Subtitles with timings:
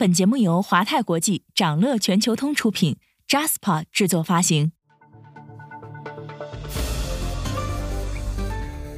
[0.00, 2.96] 本节目由华泰国际、掌乐全球通出品
[3.28, 4.72] ，Jaspa 制作发行。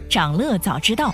[0.09, 1.13] 掌乐早知道，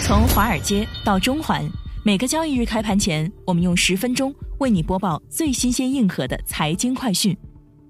[0.00, 1.62] 从华尔街到中环，
[2.02, 7.36] 每个交易日开盘前，我们用十分钟为你播报最新鲜、硬核的财经快讯。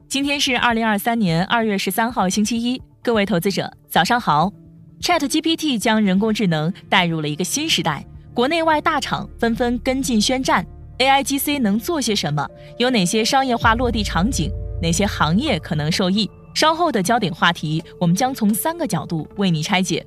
[0.09, 4.53] 今天是二零二三年二月十三号，星期一，各位投资者早上好。
[5.01, 8.05] Chat GPT 将人工智能带入了一个新时代，
[8.35, 10.67] 国内外大厂纷纷跟进宣战。
[11.03, 12.49] AIGC 能做些什么？
[12.79, 14.53] 有哪些商业化落地场景？
[14.81, 16.31] 哪些行业可能受益？
[16.55, 20.07] 稍后的焦点话题，我们将从三个角度为你拆解。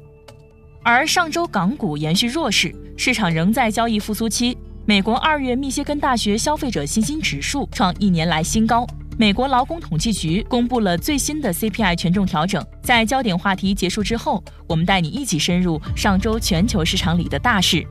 [0.83, 4.57] 而上周港股延续弱势，市场仍在交易复苏期。
[4.85, 8.87] 美国二月密歇根大学消费者信心指数创一年来新高。
[9.17, 12.65] 美国劳工统计局公布了最新的 CPI 权重调整。
[12.81, 17.85] 在焦点话题结束之后，我们带你一起深入上周全球市场里的大事。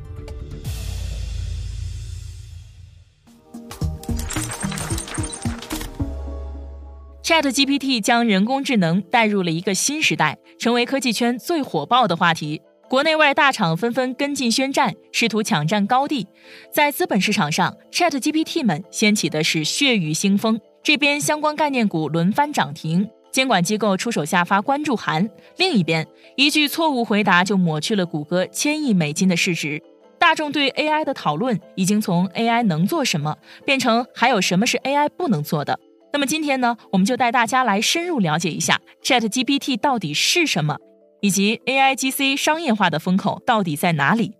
[7.25, 12.61] Chat GPT 将人工智能带入了一个新时代，成为科技圈最火爆的话题。
[12.87, 16.27] 国内外大厂纷纷跟进宣战，试图抢占高地。
[16.71, 20.61] 在资本市场上，Chat GPT 们掀起的是血雨腥风。
[20.83, 29.83] 这边相关概念股轮番涨停，监管机构出手下发关注函；另一边，一句错误回答就抹去了谷歌千亿美金的市值。
[30.19, 35.79] 大众对 AI 的讨论已经从 AI 能做什么，变成还有什么是 AI 不能做的。
[36.15, 40.79] 那么今天呢，我们就带大家来深入了解一下 Chat GPT 到底是什么，
[41.21, 44.37] 以及 AIGC 商业化的风口到底在哪里。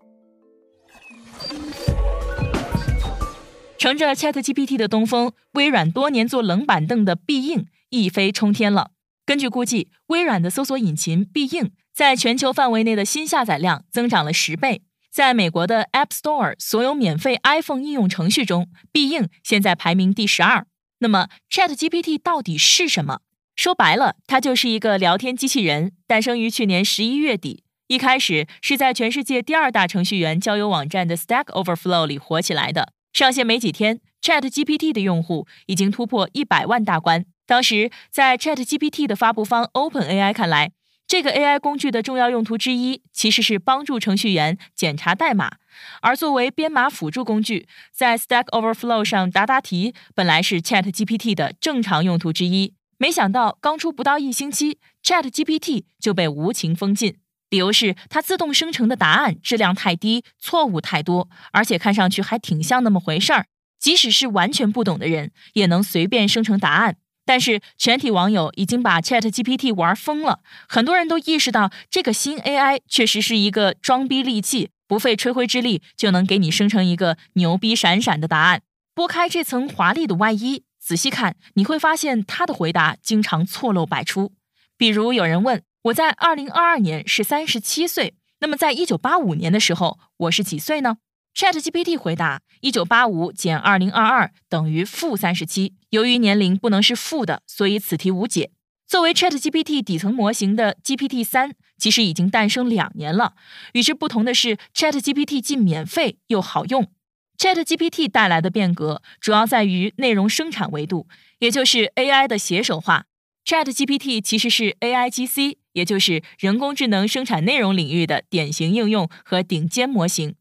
[3.77, 8.91] 乘着 Chat GPT 的东风，微软多年坐冷板凳的必应一飞冲天了。
[9.25, 14.83] 根据估计，微软的搜索引擎必应在全球范围内的新下载量增长了十倍。
[15.11, 20.65] 在美国的 App Store 所有免费 iPhone 应用程序中，必应现在排名第十二。
[20.99, 23.19] 那么，Chat GPT 到底是什么？
[23.55, 27.63] 说白了，它就是一个聊天机器人，诞生于去年十一月底。
[27.87, 32.93] 一开始是在全世界第二大程序员交友网站的 Stack Overflow 里火起来的。
[33.13, 37.25] 上线没几天，Chat GPT 的用户已经突破一百万大关。
[37.45, 40.71] 当时，在 Chat GPT 的发布方 OpenAI 看来，
[41.07, 45.57] 这个 AI 工具的重要用途之一其实是帮助程序员检查代码。
[46.01, 57.17] 而作为编码辅助工具，在 Stack Overflow 上答答题本来是 Chat GPT 的正常用途之一，没想到刚出不到一星期，Chat GPT 就被无情封禁，
[57.49, 63.45] 理由是它自动生成的答案质量太低，错误太多，而且看上去还挺像那么回事儿，
[63.77, 66.97] 即使是完全不懂的人也能随便生成答案。
[67.25, 74.69] 但是全体网友已经把 Chat GPT 玩疯了，很多人都意识到这个新 AI 确实是一个装逼利器。
[74.87, 78.61] 不费吹灰之力就能给你生成一个牛逼闪闪的答案。
[78.93, 84.31] 拨开这层华丽的外衣，仔细看，你会发现他的回答经常错漏百出。
[84.77, 90.97] 比如有人问我在二零二二年是三十七岁，那么在一九八五年的时候我是几岁呢
[91.35, 95.73] ？ChatGPT 回答：一九八五减二零二二等于负三十七。
[95.89, 98.51] 由于年龄不能是负的，所以此题无解。
[98.87, 103.33] 作为 ChatGPT 底层模型的 GPT 三，其实已经诞生两年了。
[103.73, 106.89] 与之不同的是，ChatGPT 既免费又好用。
[107.37, 111.07] ChatGPT 带来的变革主要在于内容生产维度，
[111.39, 113.07] 也就是 AI 的写手化。
[113.43, 120.35] ChatGPT 其实是 AIGC，也就是人工智能生产内容领域的典型应用和顶尖模型，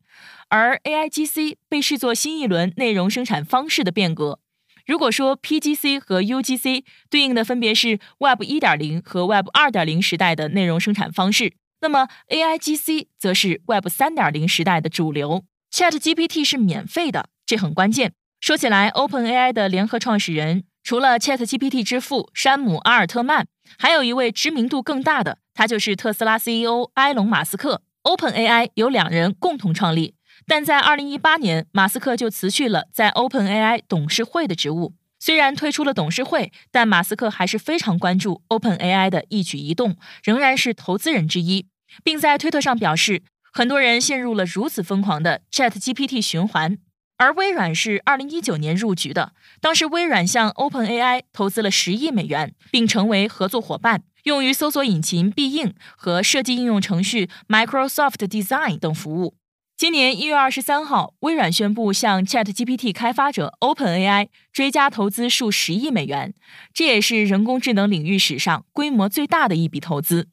[0.48, 4.40] 而 AIGC 被视作新一轮内容生产方式的变革。
[4.86, 15.44] 如果说 PGC 和 UGC 对应的分别是 Web 1.0和 Web 2.0时代的内容生产方式，那么 AIGC 则是 Web 3.0时代的主流。
[15.72, 18.12] ChatGPT 是免费的，这很关键。
[18.40, 23.46] 说起来，OpenAI 的联合创始人除了 ChatGPT 之父山姆·阿尔特曼，
[23.78, 27.82] 还有一位知名度更大的，他就是特斯拉 CEO 埃隆·马斯克。
[28.02, 30.14] OpenAI 由两人共同创立。
[30.46, 34.94] 但在二零一八年，马斯克就辞去了在 OpenAI 董事会的职务。
[35.18, 41.66] 虽然退出了董事会，但马斯克还是非常关注 OpenAI 的一举一动，仍然是投资人之一，
[42.02, 46.76] 并在推特上表示，很多人陷入了如此疯狂的 ChatGPT 循环。
[47.16, 49.32] 而微软是二零一九年入局的，
[49.62, 59.36] 当时微软向 OpenAI 投资了十亿美元，并成为合作伙伴，用于搜索引擎必应和设计应用程序 Microsoft Design 等服务。
[59.76, 66.32] 今年一月二十三号，微软宣布向 ChatGPT 开发者 OpenAI 追加投资数十亿美元，
[66.72, 70.28] 这也是人工智能领域史上规模最大的一笔投资。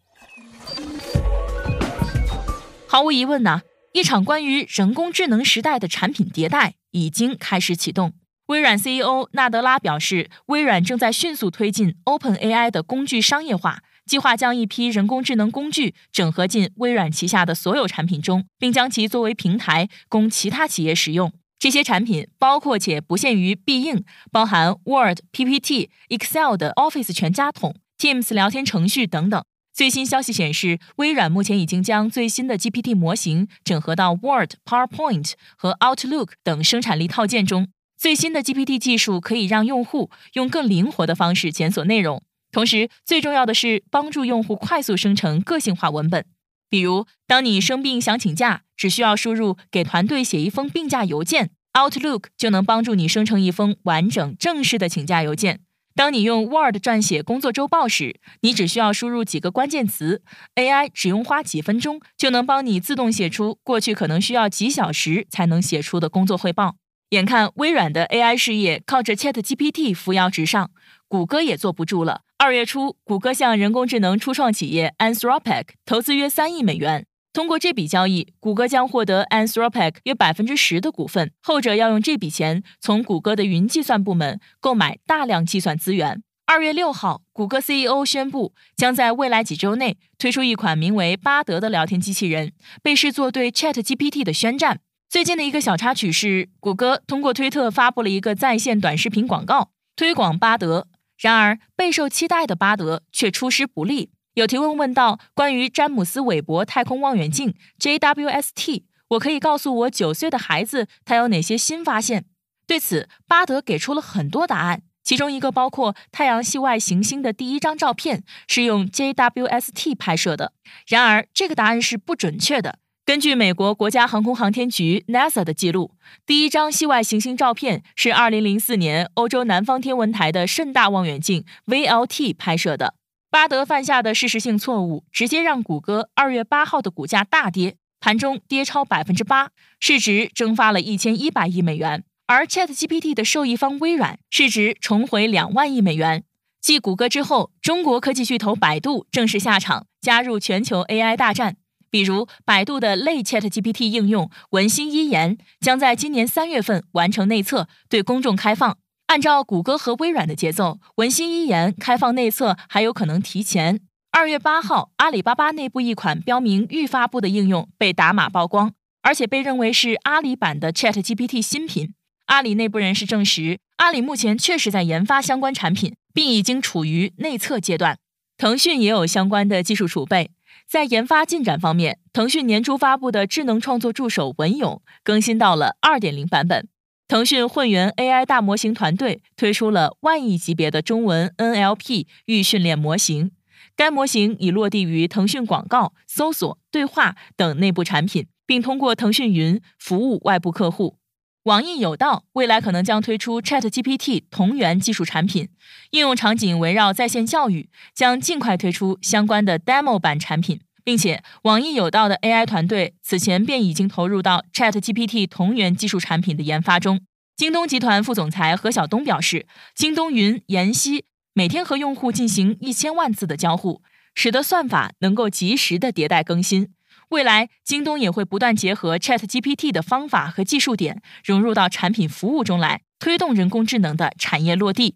[2.87, 3.61] 毫无疑问呢，
[3.93, 8.13] 一场关于人工智能时代的产品迭代已经开始启动。
[8.45, 21.31] 微软 CEO 纳德拉表示，微软正在迅速推进 OpenAI 的工具商业化，计划将一批人工智能工具整合进微软旗下的所有产品中，并将其作为平台供其他企业使用。
[21.59, 29.43] 这些产品包括且不限于必应，包含 Word、PPT、Excel 的 Office 全家桶、Teams 聊天程序等等。
[29.71, 37.67] 最新消息显示，微软目前已经将最新的 GPT 模型整合到 Word、PowerPoint 和 Outlook 等生产力套件中。
[37.97, 46.25] 最新的 GPT 技术可以让用户用更灵活的方式检索内容，同时最重要的是帮助用户快速生成个性化文本。
[46.69, 55.61] 比如，当你生病想请假，只需要输入“给团队写一封病假邮件 ”，Outlook 就能帮助你生成一封完整正式的请假邮件。
[55.93, 60.21] 当你用 Word 撰写工作周报时，你只需要输入几个关键词
[60.55, 66.77] ，AI 只用花几分钟就能帮你自动写出过去可能需要几小时才能写出的工作汇报。
[67.09, 70.71] 眼看微软的 AI 事业靠着 ChatGPT 扶摇直上，
[71.09, 72.21] 谷歌也坐不住了。
[72.43, 77.05] 二月初，谷歌向人工智能初创企业 Anthropic 投资约三亿美元。
[77.31, 81.31] 通过这笔交易，谷歌将获得 Anthropic 约百分之十的股份。
[81.43, 86.23] 后者要用这笔钱从谷歌的云计算部门购买大量计算资源。
[86.47, 94.79] 二月六号，谷歌 CEO 宣布，将在未来几周内推出一款名为巴德的聊天机器人，被视作对 ChatGPT 的宣战。
[95.07, 100.87] 最近的一个小插曲是，谷歌通过推特发布了一个在线短视频广告，推广巴德。
[101.21, 104.09] 然而，备受期待的巴德却出师不利。
[104.33, 112.25] 有提问问到：“关于詹姆斯·韦伯太空望远镜 （JWST），我可以告诉我九岁的孩子他有哪些新发现？”
[112.65, 120.53] 对此，巴德给出了很多答案，其中一个包括太阳系外行星的第一张照片是用 JWST 拍摄的。
[120.87, 122.79] 然而，这个答案是不准确的。
[123.03, 125.91] 根据美国国家航空航天局 NASA 的记录，
[126.25, 132.93] 第一张系外行星照片是2004年欧洲南方天文台的盛大望远镜 VLT 拍摄的。
[133.31, 139.49] 巴德犯下的事实性错误，直接让谷歌2月8号的股价大跌，盘中跌超百分之八，
[139.79, 142.03] 市值蒸发了一千一百亿美元。
[142.27, 146.23] 而 ChatGPT 的受益方微软，市值重回两万亿美元。
[146.61, 151.57] 继谷歌之后，中国科技巨头百度正式下场，加入全球 AI 大战。
[151.91, 158.77] 比如，百度的类 ChatGPT 应用文心一言将在今年三月份完成内测，对公众开放。
[159.07, 163.81] 按照谷歌和微软的节奏，文心一言开放内测还有可能提前。
[164.11, 171.93] 二月八号，阿里巴巴内部一款标明预发布的应用被打码曝光，而且被认为是阿里版的 ChatGPT 新品。
[172.27, 177.97] 阿里内部人士证实，阿里目前确实在研发相关产品，并已经处于内测阶段。
[178.37, 180.31] 腾讯也有相关的技术储备。
[180.67, 186.67] 在研发进展方面，腾讯年初发布的智能创作助手文勇更新到了2.0版本。
[187.07, 193.31] 腾讯混元 AI 大模型团队推出了万亿级别的中文 NLP 预训练模型，
[193.75, 201.00] 该模型已落地于腾讯广告、搜索、对话等内部产品，并通过腾讯云服务外部客户。
[201.45, 205.49] 网易有道未来可能将推出 ChatGPT 同源技术产品，
[205.89, 217.01] 应用场景围绕在线教育，将尽快推出相关的 demo 版产品，并且网易有道的 AI 团队此前便已经投入到 ChatGPT 同源技术产品的研发中。
[217.35, 223.81] 京东集团副总裁何晓东表示，京东云研析每天和用户进行一千万次的交互，
[224.13, 226.69] 使得算法能够及时的迭代更新。
[227.11, 234.95] 未来，京东也会不断结合 ChatGPT 的方法和技术点，融入到产品服务中来，推动人工智能的产业落地。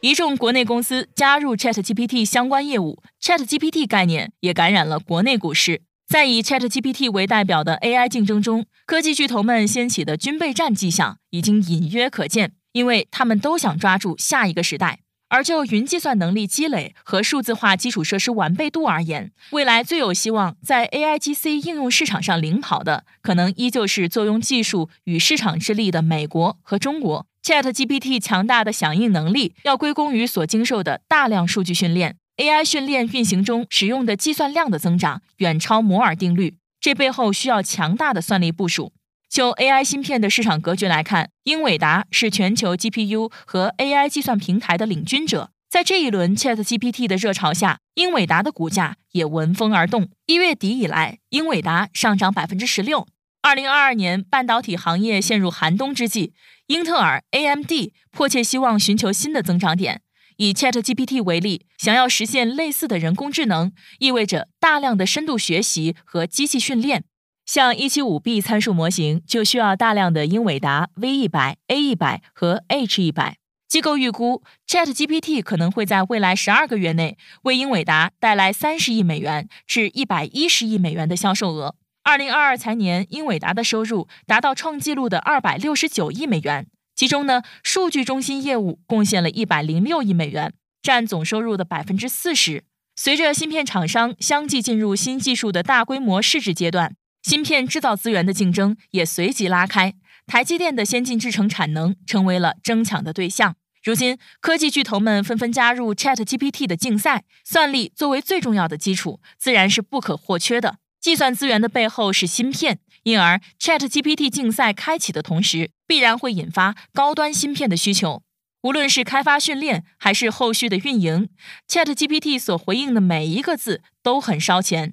[0.00, 5.82] 一众国内公司加入 ChatGPT 相关业务，ChatGPT 概念也感染了国内股市。
[6.08, 14.98] 在以 ChatGPT 为代表的 AI 竞争中，科技巨头们掀起的军备战迹象已经隐约可见，因为他们都想抓住下一个时代。
[15.28, 27.26] 而就云计算能力积累和数字化基础设施完备度而言，未来最有希望在 AIGC 应用市场上领跑的，可能依旧是坐拥技术与市场之力的美国和中国。
[27.42, 38.92] ChatGPT 强大的响应能力要归功于所经受的大量数据训练，AI 训练运行中使用的计算量的增长远超摩尔定律，这背后需要强大的算力部署。
[39.28, 45.50] 就 AI 芯片的市场格局来看，英伟达是全球 GPU 和 AI 计算平台的领军者。
[45.68, 50.08] 在这一轮 ChatGPT 的热潮下，英伟达的股价也闻风而动。
[50.24, 53.06] 一月底以来，英伟达上涨百分之十六。
[53.42, 56.32] 二零二二年半导体行业陷入寒冬之际，
[56.68, 57.70] 英特尔、AMD
[58.10, 60.00] 迫切希望寻求新的增长点。
[60.38, 67.04] 以 ChatGPT 为例，想要实现类似的人工智能，意味着大量的深度学习和机器训练。
[67.48, 73.38] 像一七五 B 参数模型就需要大量的英伟达 V 一百、A 一百和 H 一百。
[73.66, 81.74] 机构预估，ChatGPT 可能会在未来十二个月内为英伟达带来三十亿美元至一百一十亿美元的销售额。
[82.02, 90.52] 二零二二财年，英伟达的收入达到创纪录的二百六十九亿美元，其中呢，数据中心业务贡献了一百零六亿美元，
[90.82, 92.64] 占总收入的百分之四十。
[92.94, 99.94] 随着芯片厂商相继进入新技术的大规模试制阶段，芯片制造资源的竞争也随即拉开。
[100.26, 103.56] 台积电的先进制程产能成为了争抢的对象。
[103.82, 107.24] 如今，科技巨头们纷纷加入 ChatGPT 的竞赛。
[107.44, 110.76] 算力作为最重要的基础，自然是不可或缺的。
[111.00, 118.22] 计算资源的背后是芯片，因而 ChatGPT 竞赛开启的同时，必然会引发高端芯片的需求。
[118.62, 121.28] 无论是开发训练，还是后续的运营
[121.68, 124.92] ，ChatGPT 所回应的每一个字都很烧钱。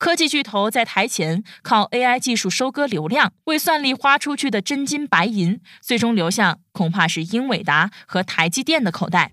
[0.00, 9.30] 科技巨头在台前靠 AI 技术收割流量，为算力花出去的真金白银，最终流向恐怕是英伟达和台积电的口袋。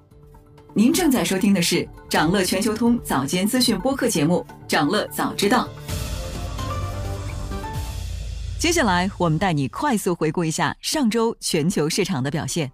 [0.74, 5.66] 您正在收听的是长乐全球通早间资讯播客节目《长乐早知道》。
[8.60, 12.70] 接下来，我们带你快速回顾一下上周全球市场的表现。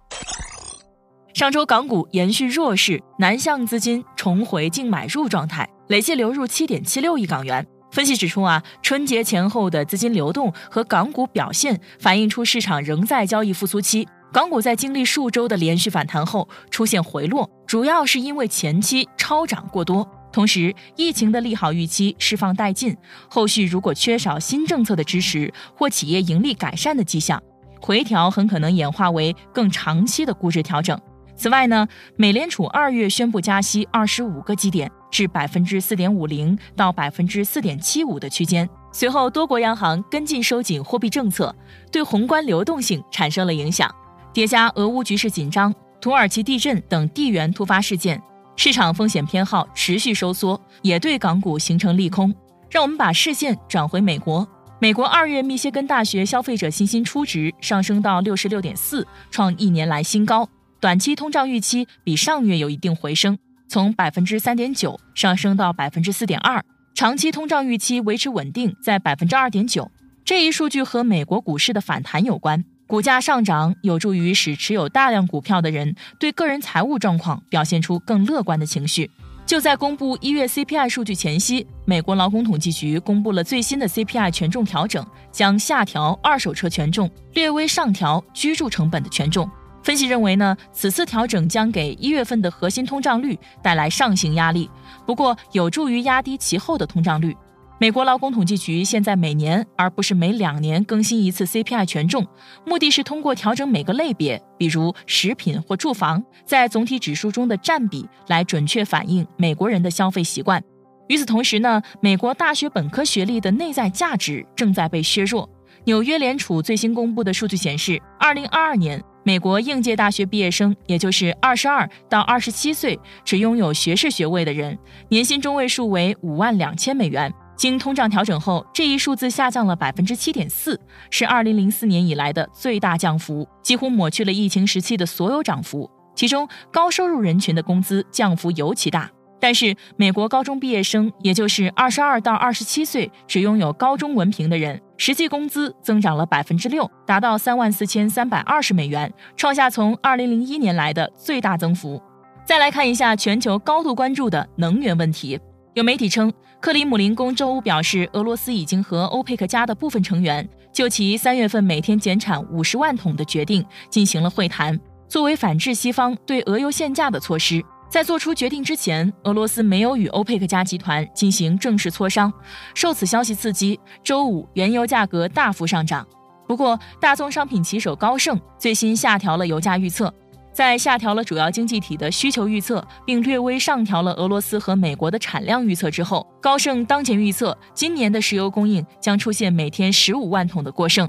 [1.32, 7.64] 上周港股延续弱势，南向资金重回净买入状态，累计流入七点七六亿港元。
[7.94, 14.08] 分析指出啊，春节前后的资金流动和港股表现反映出市场仍在交易复苏期。
[14.32, 22.96] 港股在经历数周的连续反弹后出现回落，主要是因为前期超涨过多，同时疫情的利好预期释放殆尽，
[23.30, 27.40] 后续如果缺少新政策的支持或企业盈利改善的迹象，
[27.80, 31.00] 回调很可能演化为更长期的估值调整。
[31.36, 31.86] 此外呢，
[32.16, 34.90] 美联储二月宣布加息二十五个基点。
[35.10, 38.68] 至百分之四点五零到百分之四点七五的区间。
[38.90, 41.54] 随后，多国央行跟进收紧货币政策，
[41.92, 43.88] 对宏观流动性产生了影响。
[44.32, 48.20] 叠加俄乌局势紧张、土耳其地震等地缘突发事件，
[48.56, 52.34] 市场风险偏好持续收缩，也对港股形成利空。
[52.68, 54.44] 让我们把视线转回美国。
[54.80, 60.48] 美国二月密歇根大学消费者信心初值上升到六十六点四，创一年来新高。
[60.84, 63.38] 短期通胀预期比上月有一定回升。
[63.68, 66.62] 从百分之三点九上升到百分之四点二，
[66.94, 69.90] 长期通胀预期维持稳定在百分之二点九。
[70.26, 79.10] 这一数据和美国股市的反弹有关，股价上涨有助于使持有大量股票的人对个人财务状况表现出更乐观的情绪。
[79.46, 89.50] 就在公布一月 CPI 数据前夕，美国劳工统计局公布了最新的 CPI 权重调整，将下调二手车权重，略微上调居住成本的权重。
[89.84, 94.68] 分析认为呢，此次调整将给一月份的核心通胀率带来上行压力，
[95.06, 97.36] 不过有助于压低其后的通胀率。
[97.78, 102.26] 美国劳工统计局现在每年而不是每两年更新一次 CPI 权重，
[102.64, 110.62] 目的是通过调整每个类别，比如食品或住房，在总体指数中的占比，来准确反映美国人的消费习惯。
[111.08, 115.46] 与此同时呢，美国大学本科学历的内在价值正在被削弱。
[115.84, 119.02] 纽约联储最新公布的数据显示，二零二二年。
[119.26, 124.78] 美国应届大学毕业生，也就是二十二到二十七岁只拥有学士学位的人，
[125.08, 127.32] 年薪中位数为五万两千美元。
[127.56, 130.78] 经通胀调整后，这一数字下降了百分之七点四，
[131.08, 135.90] 是二零零四年以来的最大降幅，几乎抹去了疫情时期的所有涨幅。
[136.14, 139.10] 其中，高收入人群的工资降幅尤其大。
[139.40, 152.00] 但是，美国高中毕业生，也就是二十二到二十七岁只拥有高中文凭的人，实际工资增长了百分之六，达到三万四千三百二十美元，创下从二零零一年来的最大增幅。
[152.44, 155.40] 再来看一下全球高度关注的能源问题，
[155.72, 167.64] 有媒体称，克里姆林宫周五表示，俄罗斯已经和欧佩克加的部分成员就其三月份每天减产五十万桶的决定进行了会谈，作为反制西方对俄油限价的措施。
[167.88, 172.32] 在做出决定之前，俄罗斯没有与欧佩克加集团进行正式磋商。
[172.74, 176.04] 受此消息刺激，周五原油价格大幅上涨。
[176.48, 180.12] 不过，大宗商品旗手高盛最新下调了油价预测，
[180.52, 191.08] 在下调了主要经济体的需求预测，并略微上调了俄罗斯和美国的产量预测之后，高盛当前预测今年的石油供应将出现每天十五万桶的过剩。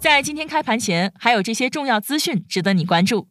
[0.00, 3.26] 在今天开盘前，还有这些重要资讯值得你关注。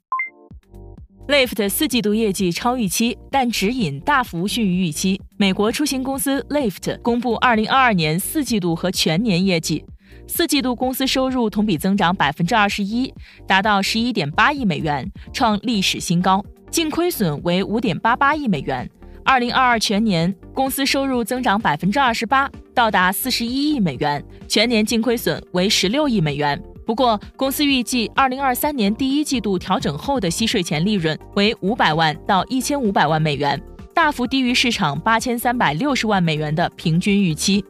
[1.29, 5.21] Lift 四季度业绩超预期，但指引大幅逊于预期。
[5.38, 9.86] 美国出行公司 Lyft 公布二零二二年四季度和全年业绩，
[10.27, 13.13] 四季度公司收入同比增长百分之二十一，
[13.47, 18.89] 达到十一点八亿美元，创历史新高；净亏损为五点八八亿美元。
[19.27, 26.57] 二零二二全年公司收入增长百分之二十八，到达四十一亿美元，全年净亏损为十六亿美元。
[26.86, 33.62] 不过，公司预计二零二三年第一季度调整后的息税前利润为五百万到一千五百万美元，
[33.93, 37.65] 大幅低于市场八千三百六十万美元的平均预期。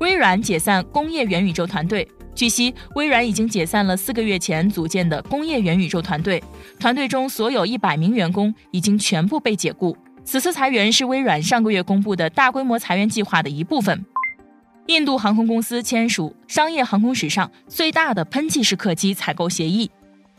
[0.00, 2.06] 微软解散工业元宇宙团队。
[2.34, 6.42] 据悉，微软已经解散了四个月前组建的工业元宇宙团队，
[6.80, 9.96] 团队中所有一百名员工已经全部被解雇。
[10.24, 14.04] 此次裁员是微软上个月公布的大规模裁员计划的一部分。
[14.86, 19.90] 印度航空公司签署商业航空史上最大的喷气式客机采购协议。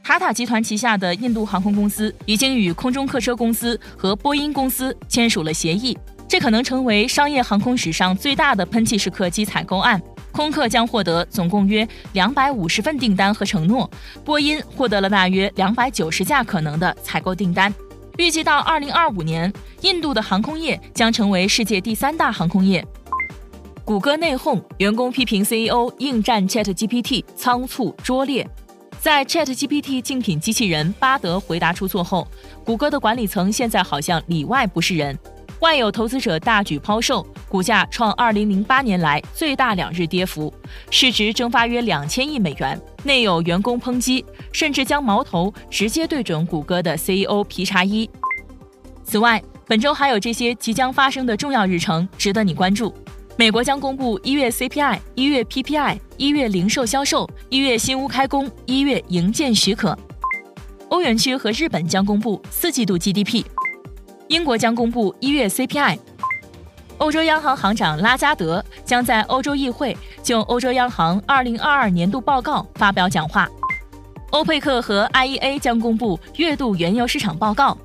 [0.03, 5.97] 塔塔集团旗下的印度航空公司已经与空中客车公司和波音公司签署了协议，
[6.27, 10.01] 这可能成为商业航空史上最大的喷气式客机采购案。
[10.33, 13.89] 空客将获得总共约两百五十份订单和承诺，
[14.25, 17.71] 波音获得了大约两百九十架可能的采购订单。
[18.17, 19.51] 预计到二零二五年，
[19.82, 22.86] 印度的航空业将成为世界第三大航空业。
[23.84, 28.48] 谷歌内讧，员工批评 CEO 应战 ChatGPT 仓促拙劣。
[29.00, 32.27] 在 ChatGPT 竞品机器人巴德回答出错后，
[32.63, 35.17] 谷歌的管理层现在好像里外不是人。
[35.62, 40.53] 外有投资者大举抛售，股价创2008年来最大两日跌幅，
[40.91, 42.79] 市值蒸发约两千亿美元。
[43.03, 48.10] 内有员工抨击，甚至将矛头直接对准谷歌的 CEO 皮查伊。
[49.03, 52.93] 此外，本周还有这些即将发生的重要日程值得你关注。
[53.36, 59.97] 美国将公布一月 CPI、一月 PPI、一月零售销售、一月新屋开工、一月营建许可。
[60.89, 63.43] 欧元区和日本将公布四季度 GDP。
[64.27, 65.97] 英国将公布一月 CPI。
[66.99, 73.47] 欧洲央行行长拉加德将在欧洲议会就欧洲央行二零二二年度报告发表讲话。
[74.32, 77.77] 欧佩克和 IEA 将公布月度原油市场报告。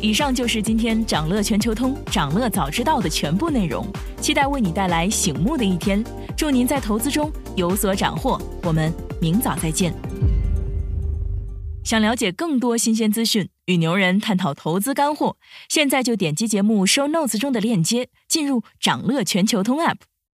[0.00, 3.86] 以上就是今天掌乐全球通、掌乐早知道的全部内容，
[4.20, 6.04] 期待为你带来醒目的一天。
[6.36, 9.94] 祝您在投资中有所斩获，我们明早再见。
[11.84, 15.36] 想了解更多新鲜资讯，与牛人探讨投资干货，
[15.68, 19.96] 现在就点击节目 show notes 中的链接，进入掌乐全球通 app。